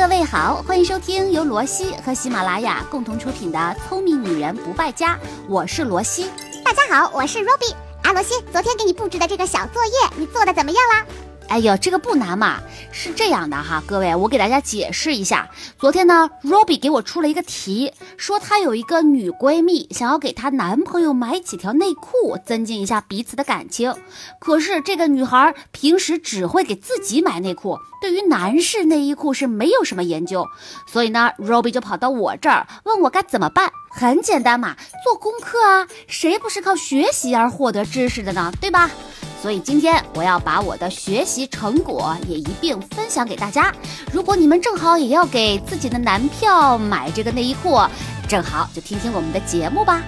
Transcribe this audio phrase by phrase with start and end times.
[0.00, 5.14] 各位好，欢迎收听由罗西和喜马拉雅共同出品的《聪明女人不败家》，
[5.46, 6.30] 我是罗西。
[6.64, 7.74] 大家好，我是 Ruby。
[8.04, 11.06] 阿罗西，昨天给你布置的这个小作业，你做的怎么样啦？
[11.50, 12.60] 哎呦，这个不难嘛，
[12.92, 15.50] 是这样的哈，各位，我给大家解释一下。
[15.76, 23.92] 昨天呢，Robbie 给我出了一个题，说她有一个女闺蜜，想要给她男朋友买几条内裤，增进一下彼此的感情。
[24.38, 30.46] 可是这个女孩平时只会给自己买内裤，对于男士内衣裤是没有什么研究。
[30.86, 33.72] 所以呢，Robbie 就跑到我这儿问我该怎么办。
[33.90, 38.52] 很简单嘛，做功课啊，谁不是靠学习而获得知识的呢？
[38.60, 38.88] 对吧？
[39.40, 43.74] 所以今天我要把我的学习成果也一并分享给大家。
[44.12, 47.80] 如果你们正好也要给自己的男票买这个内衣裤，
[48.28, 50.02] 正好就听听我们的节目吧。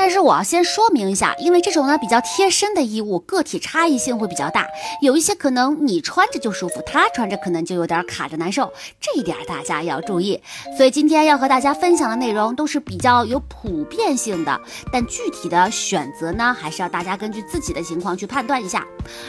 [0.00, 4.66] 但是我要先说明一下，因为这种呢比较贴身的衣物，个体差异性会比较大，
[5.02, 10.40] 有一些可能你穿着就舒服，他穿着可能就有点卡着难受，这一点大家要注意。
[10.74, 14.58] 所以今天要和大家分享的内容都是比较有普遍性的，
[14.90, 18.86] 但具体的选择呢，还是要大家根据自己的情况去判断一下。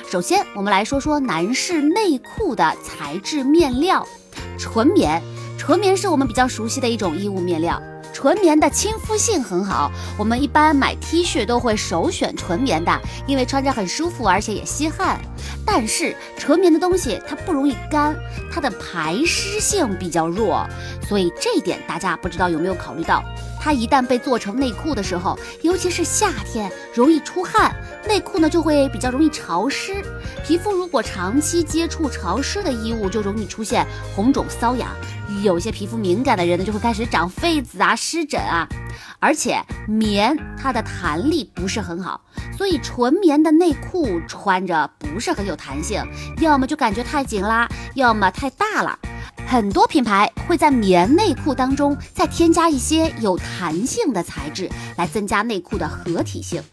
[0.10, 4.08] 首先，我们来说说男士内裤的材质面料，
[4.58, 5.22] 纯棉，
[5.58, 7.78] 纯棉是我们比较熟悉的一种衣物面料。
[8.22, 15.20] 纯棉的亲肤性很好，我们一般买 T 恤都会首选纯棉的，因为穿着很舒服，而且也吸汗。
[15.66, 18.16] 但是纯棉的东西它不容易干，
[18.54, 20.64] 它的排湿性比较弱，
[21.10, 23.24] 所以这一点大家不知道有没有考虑到？
[23.64, 27.72] 它一旦被做成内裤的时候，尤其是夏天容易出汗，
[28.08, 30.04] 内裤呢就会比较容易潮湿。
[30.44, 34.90] 皮肤如果长期接触潮湿的衣物，就容易出现红肿瘙痒。
[35.44, 38.68] 有些皮肤敏感的人呢，就会开始长痱子啊、湿疹啊。
[39.20, 42.20] 而且棉它的弹力不是很好，
[42.58, 46.04] 所以纯棉的内裤穿着不是很有弹性，
[46.40, 48.98] 要么就感觉太紧啦，要么太大了。
[49.52, 56.64] 很多品牌会在棉内裤当中再添加一些有弹性的材质，来增加内裤的合体性。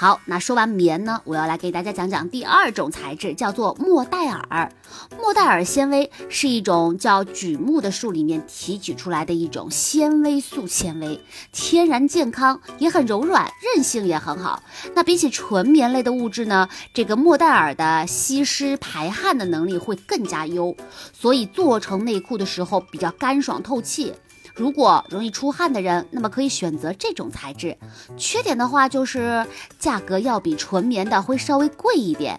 [0.00, 4.72] 好，那说完棉呢，我要来给大家讲讲第二种材质，叫做莫代尔。
[5.20, 11.20] 莫代尔纤维是一种叫榉木的树里面提取出来的一种纤维素纤维，
[11.52, 14.62] 天然健康，也很柔软，韧性也很好。
[14.94, 20.74] 那比起纯棉类的物质呢，这个莫代尔的吸湿排汗的能力会更加优，
[21.12, 24.14] 所以做成内裤的时候比较干爽透气。
[24.54, 27.76] 如果容易出汗的人，那么可以选择这种材质。
[28.16, 29.46] 缺点的话就是
[29.78, 32.38] 价格要比纯棉的会稍微贵一点。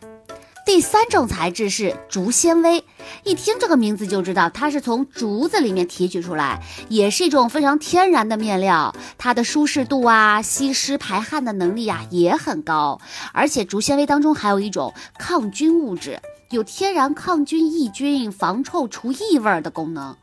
[0.63, 2.85] 第三种材质是竹纤维，
[3.23, 8.93] 一听这个名字就知道它是从竹子里面提取出来，也是一种非常天然的面料。
[9.17, 13.01] 它的舒适度啊、吸湿排汗的能力啊也很高。
[13.33, 16.19] 而且竹纤维当中还有一种抗菌物质，
[16.51, 20.15] 有天然抗菌抑菌、防臭除异味的功能。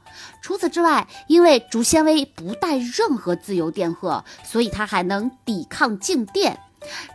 [0.43, 6.59] 除此之外，因为竹纤维不带任何自由电荷，所以它还能抵抗静电。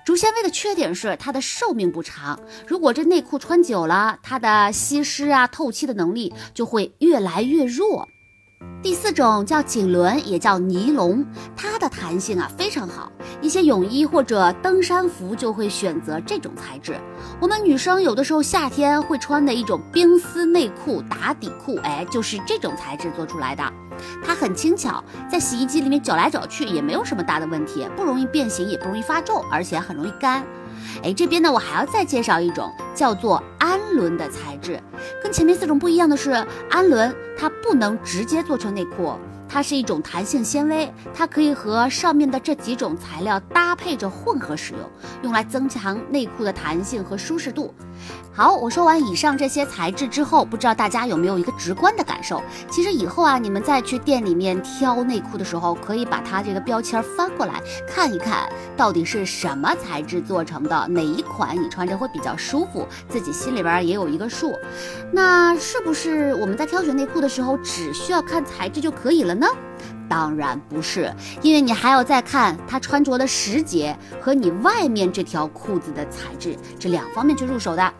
[0.06, 8.08] 竹纤维的缺点是它的寿命不长，如果这内裤穿久了，它的吸湿啊、透气的能力就会越来越弱。
[8.82, 11.26] 第四种叫锦纶，也叫尼龙，
[11.56, 16.96] 它的弹性啊非常好，一些泳衣或者登山服就会选择这种材质。
[17.40, 23.64] 我们女生有的时候夏天会穿的一种冰丝内裤、打底裤，哎，就是这种材质做出来的。
[24.24, 30.44] 它很轻巧，在洗衣机里面搅来搅去也没有什么大的问题，不容易变形，也不容易发皱，而且很容易干。
[31.04, 34.82] 哎，这边呢，我还要再介绍一种叫做氨纶的材质，
[35.22, 36.32] 跟前面四种不一样的是，
[36.70, 39.14] 氨纶它不能直接做成内裤。
[39.54, 44.82] 它是一种弹性纤维，它可以和上面的这几种材料搭配着混合使用，
[45.22, 47.72] 用来增强内裤的弹性和舒适度。
[48.36, 52.42] 好，我说完以上这些材质之后，不知道大家有没有一个直观的感受？
[52.68, 64.58] 其实以后啊，你们再去店里面挑内裤的时候，可以把它这个标签翻过来看一看，到底是什么材质做成的，哪一款你穿着会比较舒服，自己心里边也有一个数。
[65.12, 69.43] 那是不是我们在挑选内裤的时候，只需要看材质就可以了呢？
[70.14, 71.12] 当然不是，
[71.42, 77.94] 因为你还要再看他穿着的时节和你外面这条裤子的材质这两方面去入手的。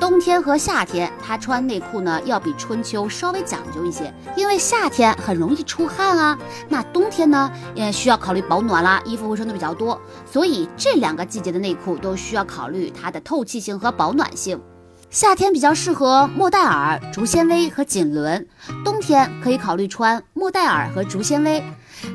[0.00, 6.36] 冬天和夏天他穿内裤呢，要比春秋稍微讲究一些，因为夏天很容易出汗啊，
[6.68, 9.96] 那冬天呢也需要考虑保暖啦，衣服会穿的比较多，
[10.26, 14.60] 所以这两个季节的内裤都需要考虑它的透气性和保暖性。
[15.10, 18.46] 夏天比较适合莫代尔、竹纤维和锦纶，
[18.84, 21.60] 冬天可以考虑穿莫代尔和竹纤维。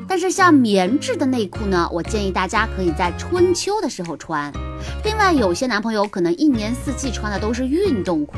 [0.07, 4.49] 但是像棉质的内裤呢，我建议大家可以在春秋的时候穿。
[5.03, 8.37] 另外，有些男朋友可能一年四季穿的都是运动裤，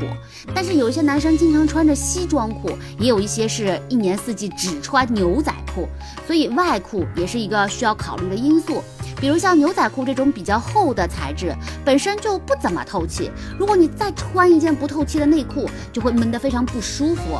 [0.52, 5.88] 但是有一些男生经常穿着西装裤，也有一些是一年四季只穿牛仔裤，
[6.26, 8.82] 所以外裤也是一个需要考虑的因素。
[9.20, 11.54] 比如像牛仔裤这种比较厚的材质，
[11.84, 17.38] 本身就不怎么透气，如果你再穿一件不透气的内裤，就会闷得非常不舒服。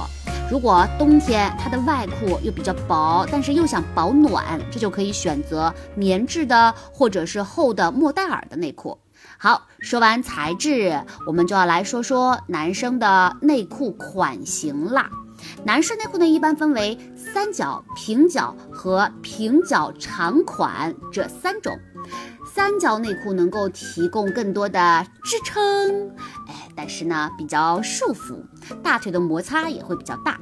[0.50, 8.98] 如果冬天它的外裤又比较薄，但是又想保暖，这就可以选择棉质的或者是厚的莫代尔的内裤。
[9.36, 15.10] 好，说完材质，我们就要来说说男生的内裤款型啦。
[15.64, 21.78] 男士内裤呢，一般分为三角、平角和平角长款这三种。
[22.54, 26.10] 三角内裤能够提供更多的支撑，
[26.48, 28.42] 哎，但是呢比较束缚，
[28.82, 30.38] 大腿的摩擦也会比较大。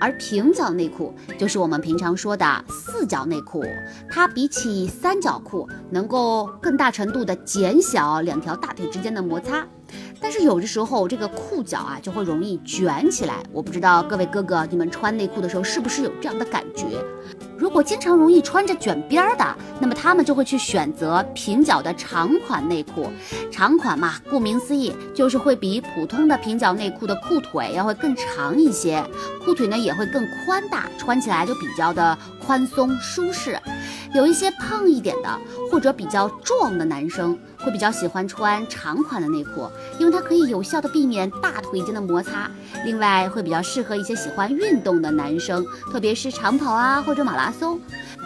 [0.00, 3.62] 而平角内裤就是我们平常说的四角内裤，
[4.08, 9.66] 它比起三角裤能够更大程度的减小两条大腿之间的摩擦。
[10.20, 16.86] 但是有的时候这个裤脚啊就会容易卷起来，我不知道各位哥哥你们穿内裤的时候是不是有这样的感觉？
[17.56, 19.44] 如果经常容易穿着卷边儿的，
[19.78, 23.10] 那么他们就会去选择平角的长款内裤。
[23.50, 29.04] 长款嘛，顾名思义就是会比普通的平角内裤的裤腿要会更长一些，
[29.44, 33.60] 裤腿呢也会更宽大，穿起来就比较的宽松舒适。
[34.14, 35.38] 有一些胖一点的
[35.70, 42.50] 或者比较壮的男生会比较喜欢穿长款的内裤，因为它可以有效的避免大腿间的摩擦。
[42.84, 47.80] 另外会比较适合一些喜欢运动的男生，特别是长跑啊或者马拉松。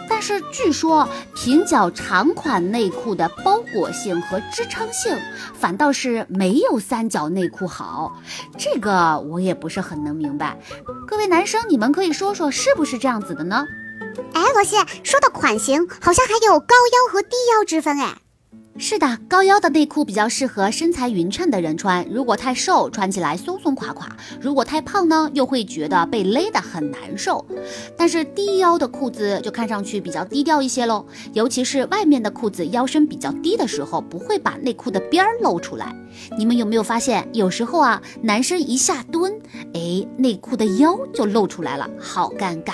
[0.07, 5.17] 但是据说平角长款内裤的包裹性和支撑性
[5.55, 8.15] 反倒是没有三角内裤好，
[8.55, 10.59] 这个我也不是很能明白。
[11.07, 13.65] 各位男生，你们可以说说是不是这样子的呢？
[14.33, 18.17] 哎，罗西，说到款型，好像还有高腰和低腰之分哎。
[18.77, 24.05] 是的，高腰的内裤比较适合身材匀称的人穿，如果太瘦，穿起来松松垮垮；
[24.41, 27.45] 如果太胖呢，又会觉得被勒得很难受。
[27.95, 35.95] 但是低腰的裤子就看上去比较低调一些喽，尤其是外面的裤子腰身比较低的时候，不会把内裤的边儿露出来。
[36.37, 39.39] 你们有没有发现，有时候啊，男生一下蹲，
[39.73, 42.73] 哎，内裤的腰就露出来了，好尴尬。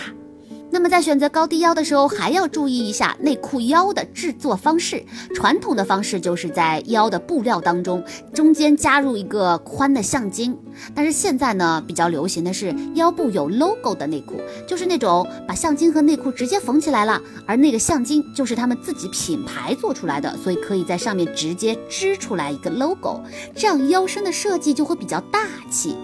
[0.72, 5.04] 那么在选择高低腰的时候，还要注意一下内裤腰的制作方式。
[5.36, 8.04] 传统的方式就是在腰的布料当中
[8.34, 10.58] 中间加入一个宽的橡筋，
[10.96, 23.20] 但是现在呢，比较流行的是腰部有 logo 的内裤，就是那种把橡筋和内裤直接缝起来了，而那个橡筋就是他们自己品牌做出来的，所以可以在上面直接织出来一个 logo，
[23.54, 25.98] 这样腰身的设计就会比较大气。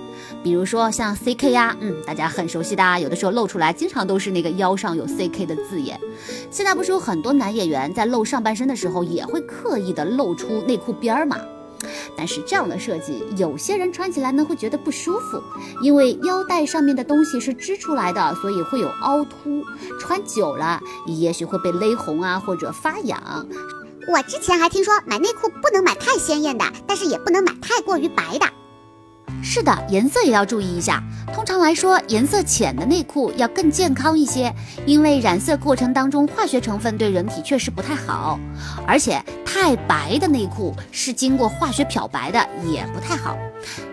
[0.47, 5.99] 比如说像 CK 呀，嗯，大家很熟悉的，啊有的时候露出来，经常都是那个腰上有 CK 的字眼。
[6.49, 11.37] 现在不是有很多男演员在露上半身的时候，也会刻意的露出内裤边儿嘛？
[12.15, 15.43] 但是这样的设计，有些人穿起来呢会觉得不舒服，
[15.81, 19.65] 因为腰带上面的东西是织出来的，所以会有凹凸，
[19.99, 23.45] 穿久了也许会被勒红啊，或者发痒。
[24.07, 28.45] 我之前还听说买内裤不能买太鲜艳的，但是也不能买太过于白的。
[29.43, 31.01] 是的，颜色也要注意一下。
[31.33, 34.53] 通常来说，颜色浅的内裤要更健康一些，
[34.85, 38.39] 因为染色过程当中化学成分对人体确实不太好。
[38.87, 43.37] 而且太白的内裤是经过化学漂白的，也不太好。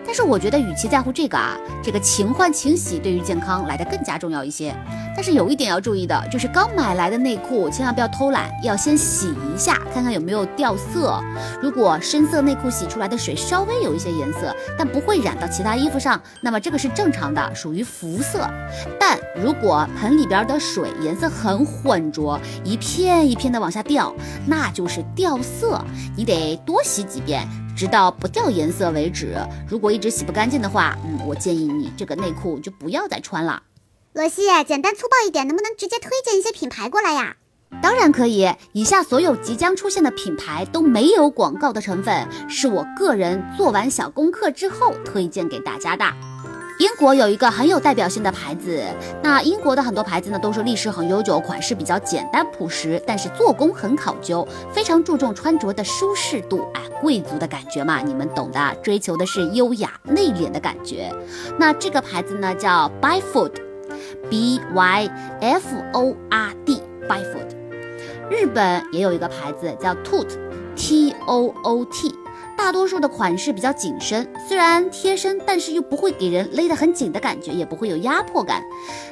[0.05, 4.73] 但是我觉得，与其在乎这个啊，这个勤换勤洗对于健康来的更加重要一些。
[5.15, 11.21] 但是有一点要注意的，就是刚买来的内裤千万不要偷懒，要先洗一下，看看有没有掉色。
[11.61, 18.47] 如果深色内裤洗出来的水稍微有一些颜色，但不会染到其他衣服上，那么这个是正常的，属于浮色。
[18.99, 24.13] 但如果盆里边的水颜色很浑浊，一片一片的往下掉，
[24.45, 25.83] 那就是掉色，
[26.15, 27.47] 你得多洗几遍。
[27.75, 29.35] 直到不掉颜色为止。
[29.67, 33.61] 如果一直洗不干净的话，嗯，我建议你这个内裤就不要再穿了。
[34.13, 37.35] 罗西，简单粗暴一点，能不能直接推荐一些品牌过来呀？
[37.81, 38.49] 当然可以。
[38.71, 46.05] 以下所有即将出现的品牌都没有广告的成分，是我个人做完小功课之后推荐给大家的。
[46.77, 48.83] 英国有一个很有代表性的牌子，
[49.23, 61.09] 那英国的很多牌子呢都是历史很悠久，款式比较简单朴实，但是做工很考究，非常注重穿着的舒适度，哎，贵族的感觉嘛，你们懂的，追求的是优雅内敛的感觉。
[61.57, 67.55] 那这个牌子呢叫 Byford，B Y F O R D，Byford。
[68.29, 72.13] 日本也有一个牌子叫 Toot，T O O T。
[72.57, 78.63] 大多数的款式比较紧身，虽然贴身，但是又不会给人勒得很紧的感觉，也不会有压迫感。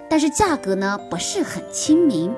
[0.10, 2.34] 但是价格呢不是很亲民。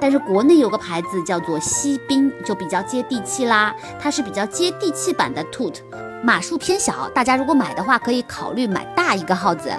[0.00, 3.74] 但是国内有个牌子叫做西宾，就比较接地气啦。
[3.98, 5.76] 它是比较接地气版的 Toot，
[6.22, 9.70] 码数偏小，大家如果买的话，可以考虑买大一个号子。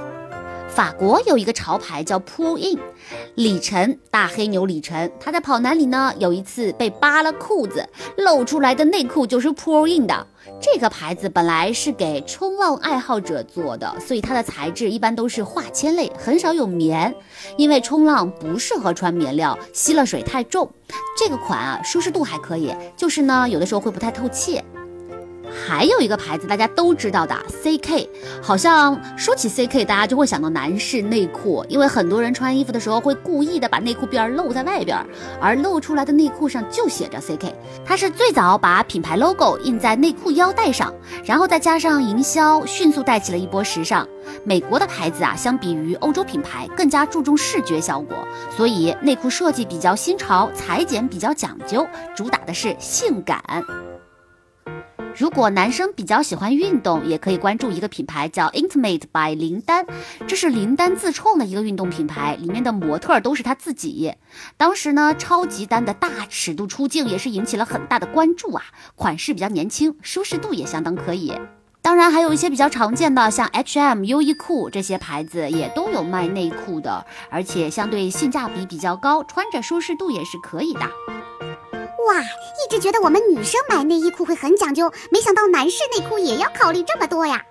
[0.73, 2.79] 法国有一个潮牌叫 Pull In，
[3.35, 7.87] 李晨大黑牛李晨，他在跑男里呢有一次被扒了裤子，
[8.17, 10.25] 露出来的内裤就是 Pull In 的。
[10.59, 17.13] 这个牌子本来是给冲浪爱好者做的，所以它的材质一般都是化纤类，很少有棉，
[17.55, 20.67] 因为冲浪不适合穿棉料，吸了水太重。
[21.15, 24.59] 这个款啊，舒适度还可以，就是呢有的时候会不太透气。
[25.65, 28.07] 还有一个牌子大家都知道的 CK，
[28.41, 34.97] 好像说起 CK，大家就会想到男士内裤，因为很多人穿衣服的时候会故意的把内裤边露在外边，
[35.39, 37.53] 而露出来的内裤上就写着 CK。
[37.85, 40.93] 它是最早把品牌 logo 印在内裤腰带上，
[41.23, 44.07] 然后再加上营销，迅速带起了一波时尚。
[44.43, 48.17] 美国的牌子啊，相比于欧洲品牌更加注重视觉效果，
[48.55, 53.41] 所以内裤设计比较新潮，裁剪比较讲究，主打的是性感。
[55.15, 59.85] 如果男生比较喜欢运动，也可以关注一个品牌叫 Intimate by 林丹，
[60.27, 64.13] 这是林丹自创的一个运动品牌，里面的模特都是他自己。
[64.57, 68.63] 当时呢，超级丹的大尺度出镜也是引起了很大的关注啊。
[68.95, 71.33] 款式比较年轻，舒适度也相当可以。
[71.81, 80.81] 当然还有一些比较常见的，像 H&M、优衣库这些牌子也都有卖内裤的，而且相对性价比比较高，穿着舒适度也是可以的。
[82.07, 87.41] 哇，一直觉得我们女生买内衣裤会很讲究，没想到男士内裤也要考虑这么多呀。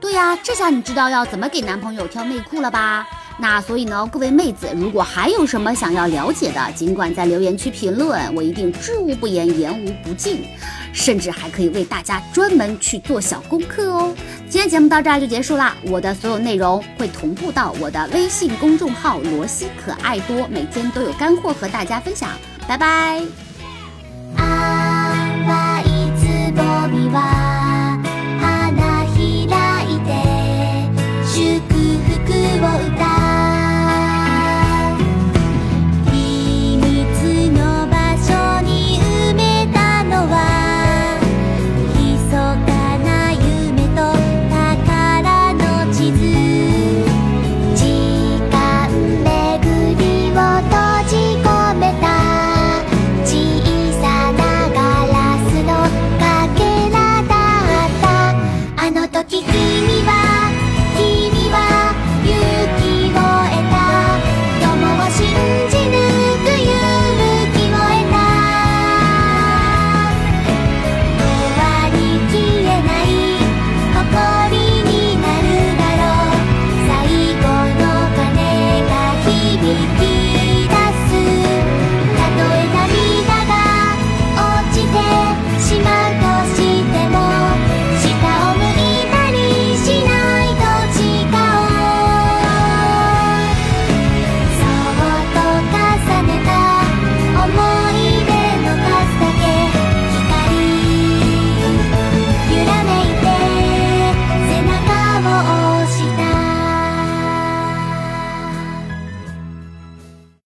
[0.00, 3.06] 对呀，这下你知道要怎么给男朋友挑内裤了吧？
[3.40, 10.44] 那所以呢，各位妹子，如果还有什么想要了解的，尽管在留言区评论，我一定知无不言，言无不尽，
[10.92, 14.14] 甚至还可以为大家专门去做小功课哦。
[14.48, 22.30] 今天节目到这儿就结束啦，我的所有内容会同步到我的微信公众号罗西可爱多，每天都有干货和大家分享，
[22.68, 23.47] 拜拜。
[27.12, 27.37] Và